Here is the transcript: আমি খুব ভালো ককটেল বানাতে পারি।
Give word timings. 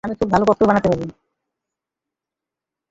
আমি 0.03 0.13
খুব 0.19 0.27
ভালো 0.33 0.43
ককটেল 0.45 0.67
বানাতে 0.69 0.87
পারি। 0.91 1.05